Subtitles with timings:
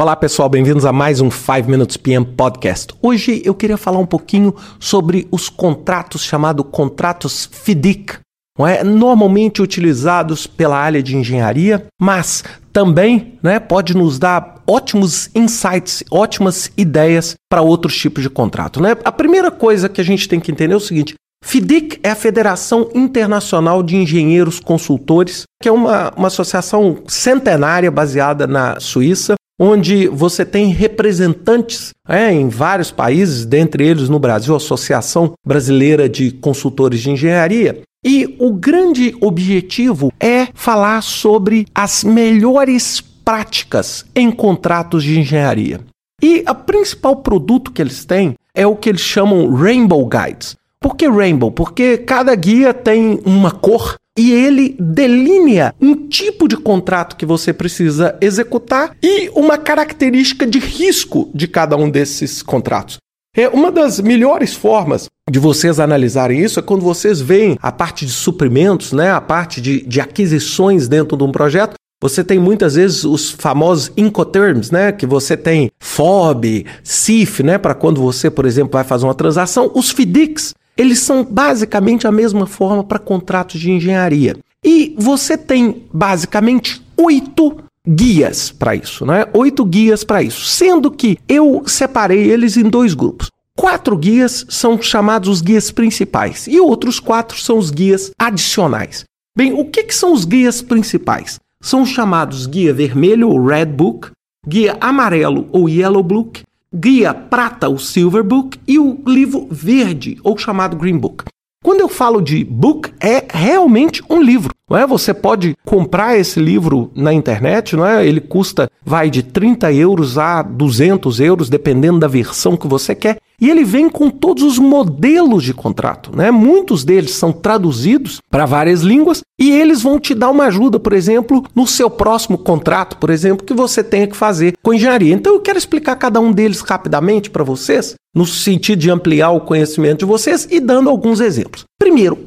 [0.00, 2.94] Olá pessoal, bem-vindos a mais um 5 Minutes PM Podcast.
[3.02, 8.14] Hoje eu queria falar um pouquinho sobre os contratos chamados contratos FDIC,
[8.60, 8.82] é?
[8.82, 12.42] normalmente utilizados pela área de engenharia, mas
[12.72, 18.80] também né, pode nos dar ótimos insights, ótimas ideias para outros tipos de contrato.
[18.80, 18.96] Né?
[19.04, 21.12] A primeira coisa que a gente tem que entender é o seguinte:
[21.44, 28.46] FDIC é a Federação Internacional de Engenheiros Consultores, que é uma, uma associação centenária baseada
[28.46, 34.56] na Suíça, onde você tem representantes é, em vários países, dentre eles no Brasil, a
[34.56, 37.82] Associação Brasileira de Consultores de Engenharia.
[38.02, 45.80] E o grande objetivo é falar sobre as melhores práticas em contratos de engenharia.
[46.22, 50.56] E o principal produto que eles têm é o que eles chamam Rainbow Guides.
[50.82, 51.52] Por que Rainbow?
[51.52, 57.52] Porque cada guia tem uma cor e ele delinea um tipo de contrato que você
[57.52, 62.96] precisa executar e uma característica de risco de cada um desses contratos.
[63.36, 68.04] É uma das melhores formas de vocês analisarem isso é quando vocês veem a parte
[68.04, 71.74] de suprimentos, né, a parte de, de aquisições dentro de um projeto.
[72.02, 74.90] Você tem muitas vezes os famosos Incoterms, né?
[74.90, 77.58] Que você tem FOB, CIF, né?
[77.58, 79.70] Para quando você, por exemplo, vai fazer uma transação.
[79.74, 84.38] Os FDICs, eles são basicamente a mesma forma para contratos de engenharia.
[84.64, 89.26] E você tem basicamente oito guias para isso, né?
[89.34, 93.28] Oito guias para isso, sendo que eu separei eles em dois grupos.
[93.54, 99.04] Quatro guias são chamados os guias principais e outros quatro são os guias adicionais.
[99.36, 101.38] Bem, o que, que são os guias principais?
[101.62, 104.12] São chamados guia vermelho ou Red Book,
[104.48, 106.40] guia amarelo ou Yellow Book,
[106.74, 111.24] guia prata, o Silver Book, e o livro verde, ou chamado Green Book.
[111.62, 114.54] Quando eu falo de book, é realmente um livro.
[114.70, 114.86] Não é?
[114.86, 118.06] Você pode comprar esse livro na internet, não é?
[118.06, 123.18] ele custa, vai de 30 euros a 200 euros, dependendo da versão que você quer.
[123.40, 126.30] E ele vem com todos os modelos de contrato, né?
[126.30, 130.92] Muitos deles são traduzidos para várias línguas e eles vão te dar uma ajuda, por
[130.92, 135.14] exemplo, no seu próximo contrato, por exemplo, que você tenha que fazer com engenharia.
[135.14, 139.40] Então eu quero explicar cada um deles rapidamente para vocês, no sentido de ampliar o
[139.40, 141.64] conhecimento de vocês e dando alguns exemplos.
[141.78, 142.18] Primeiro,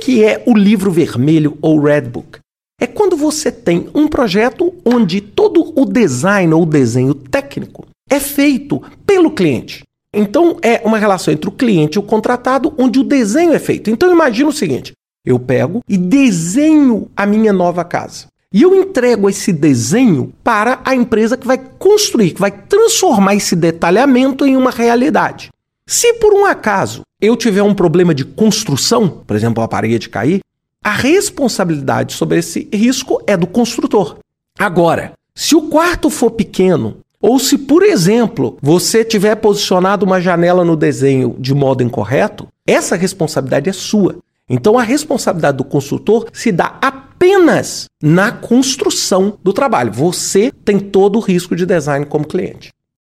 [0.00, 2.38] que, é o livro vermelho ou Red Book?
[2.80, 8.82] É quando você tem um projeto onde todo o design ou desenho técnico é feito
[9.06, 9.84] pelo cliente.
[10.12, 13.90] Então é uma relação entre o cliente e o contratado, onde o desenho é feito.
[13.90, 14.92] Então imagina o seguinte:
[15.24, 18.26] eu pego e desenho a minha nova casa.
[18.52, 23.54] E eu entrego esse desenho para a empresa que vai construir, que vai transformar esse
[23.54, 25.50] detalhamento em uma realidade.
[25.90, 30.38] Se por um acaso eu tiver um problema de construção, por exemplo, a parede cair,
[30.84, 34.18] a responsabilidade sobre esse risco é do construtor.
[34.56, 40.64] Agora, se o quarto for pequeno ou se, por exemplo, você tiver posicionado uma janela
[40.64, 44.14] no desenho de modo incorreto, essa responsabilidade é sua.
[44.48, 49.90] Então a responsabilidade do consultor se dá apenas na construção do trabalho.
[49.90, 52.70] Você tem todo o risco de design como cliente.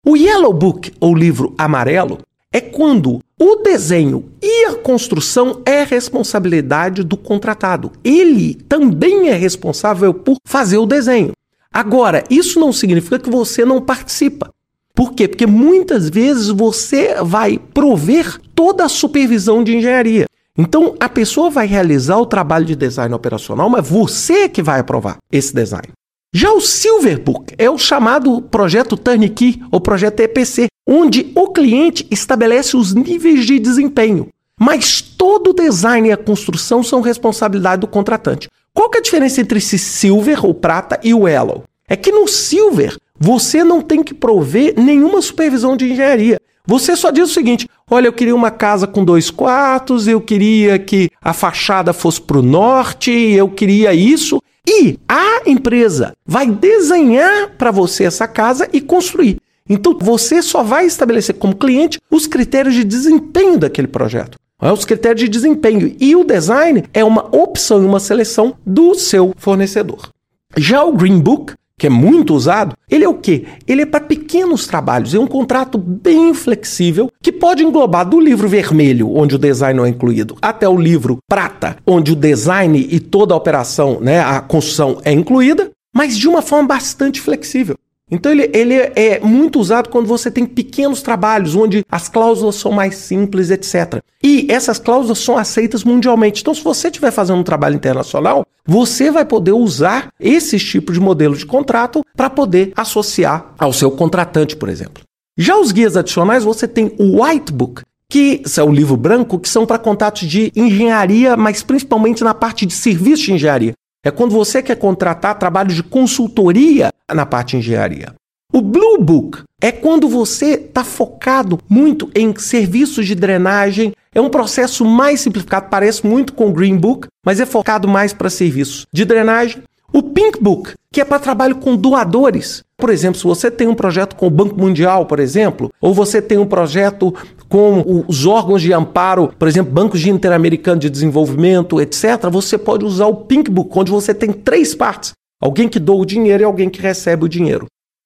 [0.05, 2.17] O Yellow Book, ou livro amarelo,
[2.51, 7.91] é quando o desenho e a construção é responsabilidade do contratado.
[8.03, 11.31] Ele também é responsável por fazer o desenho.
[11.73, 14.51] Agora, isso não significa que você não participa.
[14.93, 15.27] Por quê?
[15.27, 20.25] Porque muitas vezes você vai prover toda a supervisão de engenharia.
[20.57, 25.17] Então, a pessoa vai realizar o trabalho de design operacional, mas você que vai aprovar
[25.31, 25.87] esse design.
[26.33, 32.77] Já o Silverbook é o chamado projeto Turnkey ou projeto EPC, onde o cliente estabelece
[32.77, 34.29] os níveis de desempenho.
[34.57, 38.47] Mas todo o design e a construção são responsabilidade do contratante.
[38.73, 41.65] Qual que é a diferença entre esse silver, ou prata, e o yellow?
[41.89, 46.39] É que no silver você não tem que prover nenhuma supervisão de engenharia.
[46.65, 50.79] Você só diz o seguinte: olha, eu queria uma casa com dois quartos, eu queria
[50.79, 54.41] que a fachada fosse para o norte, eu queria isso.
[54.67, 59.37] E a empresa vai desenhar para você essa casa e construir.
[59.67, 64.37] Então você só vai estabelecer como cliente os critérios de desempenho daquele projeto.
[64.61, 65.95] É, os critérios de desempenho.
[65.99, 70.09] E o design é uma opção e uma seleção do seu fornecedor.
[70.55, 73.45] Já o Green Book, que é muito usado, ele é o quê?
[73.65, 78.49] Ele é para pequenos trabalhos, é um contrato bem flexível que pode englobar do livro
[78.49, 82.99] vermelho, onde o design não é incluído, até o livro prata, onde o design e
[82.99, 87.75] toda a operação, né, a construção é incluída, mas de uma forma bastante flexível.
[88.11, 92.71] Então ele, ele é muito usado quando você tem pequenos trabalhos, onde as cláusulas são
[92.71, 94.03] mais simples, etc.
[94.21, 96.41] E essas cláusulas são aceitas mundialmente.
[96.41, 100.99] Então, se você estiver fazendo um trabalho internacional, você vai poder usar esses tipos de
[100.99, 105.03] modelos de contrato para poder associar ao seu contratante, por exemplo.
[105.37, 109.47] Já os guias adicionais, você tem o White Book, que é o livro branco, que
[109.47, 113.73] são para contatos de engenharia, mas principalmente na parte de serviço de engenharia.
[114.03, 118.13] É quando você quer contratar trabalho de consultoria na parte de engenharia.
[118.53, 123.93] O Blue Book é quando você está focado muito em serviços de drenagem.
[124.13, 128.11] É um processo mais simplificado, parece muito com o Green Book, mas é focado mais
[128.11, 129.63] para serviços de drenagem.
[129.93, 132.63] O Pink Book, que é para trabalho com doadores.
[132.77, 136.21] Por exemplo, se você tem um projeto com o Banco Mundial, por exemplo, ou você
[136.21, 137.13] tem um projeto
[137.47, 142.85] com os órgãos de amparo, por exemplo, bancos de interamericano de desenvolvimento, etc., você pode
[142.85, 145.11] usar o Pink Book, onde você tem três partes:
[145.41, 147.65] alguém que doa o dinheiro e alguém que recebe o dinheiro.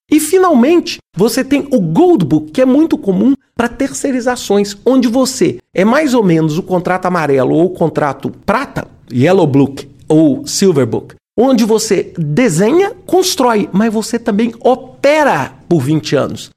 [0.10, 5.58] E finalmente, você tem o Gold Book, que é muito comum para terceirizações, onde você
[5.74, 10.86] é mais ou menos o contrato amarelo ou o contrato prata, Yellow Book ou Silver
[10.86, 16.52] Book, onde você desenha, constrói, mas você também opera por 20 anos.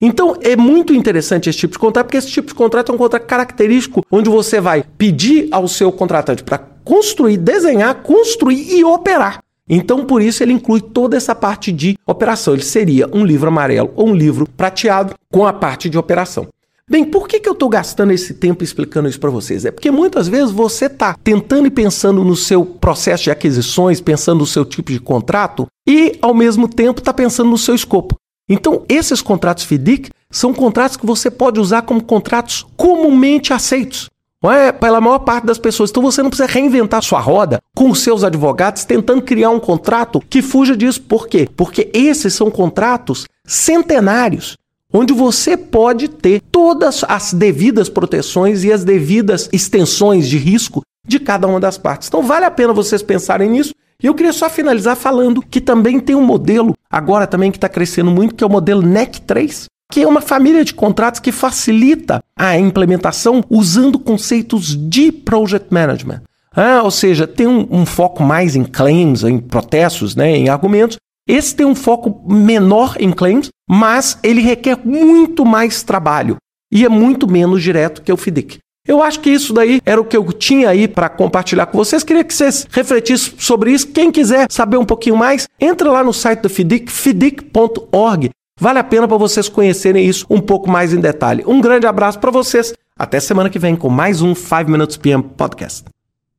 [0.00, 2.98] Então é muito interessante esse tipo de contrato, porque esse tipo de contrato é um
[2.98, 9.43] contrato característico, onde você vai pedir ao seu contratante para construir, desenhar, construir e operar.
[9.68, 12.54] Então, por isso, ele inclui toda essa parte de operação.
[12.54, 16.48] Ele seria um livro amarelo ou um livro prateado com a parte de operação.
[16.88, 19.64] Bem, por que, que eu estou gastando esse tempo explicando isso para vocês?
[19.64, 24.40] É porque muitas vezes você está tentando e pensando no seu processo de aquisições, pensando
[24.40, 28.16] no seu tipo de contrato e, ao mesmo tempo, está pensando no seu escopo.
[28.46, 34.10] Então, esses contratos FDIC são contratos que você pode usar como contratos comumente aceitos.
[34.50, 35.90] É pela maior parte das pessoas.
[35.90, 40.20] Então você não precisa reinventar sua roda com os seus advogados tentando criar um contrato
[40.28, 41.02] que fuja disso.
[41.02, 41.48] Por quê?
[41.56, 44.56] Porque esses são contratos centenários,
[44.92, 51.18] onde você pode ter todas as devidas proteções e as devidas extensões de risco de
[51.18, 52.08] cada uma das partes.
[52.08, 56.00] Então vale a pena vocês pensarem nisso e eu queria só finalizar falando que também
[56.00, 59.66] tem um modelo, agora também que está crescendo muito, que é o modelo NEC 3,
[59.90, 66.22] que é uma família de contratos que facilita a implementação usando conceitos de project management.
[66.54, 70.96] Ah, ou seja, tem um, um, foco mais em claims, em protestos, né, em argumentos.
[71.28, 76.36] Esse tem um foco menor em claims, mas ele requer muito mais trabalho
[76.72, 78.58] e é muito menos direto que o FDIC.
[78.86, 82.04] Eu acho que isso daí era o que eu tinha aí para compartilhar com vocês.
[82.04, 83.88] Queria que vocês refletissem sobre isso.
[83.88, 88.30] Quem quiser saber um pouquinho mais, entre lá no site do FIDIC, fidic.org.
[88.60, 91.44] Vale a pena para vocês conhecerem isso um pouco mais em detalhe.
[91.46, 92.72] Um grande abraço para vocês.
[92.96, 95.93] Até semana que vem com mais um 5 Minutes PM Podcast.